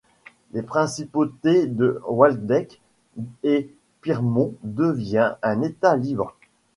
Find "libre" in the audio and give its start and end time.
5.95-6.33